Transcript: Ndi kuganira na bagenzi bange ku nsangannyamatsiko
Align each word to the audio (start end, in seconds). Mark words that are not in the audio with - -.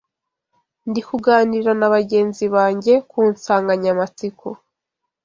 Ndi 0.89 1.01
kuganira 1.07 1.71
na 1.79 1.87
bagenzi 1.93 2.43
bange 2.55 2.93
ku 3.09 3.19
nsangannyamatsiko 3.31 4.47